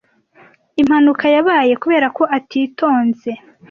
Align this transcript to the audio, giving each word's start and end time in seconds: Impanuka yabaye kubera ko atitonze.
Impanuka 0.81 1.25
yabaye 1.35 1.73
kubera 1.83 2.07
ko 2.17 2.23
atitonze. 2.37 3.31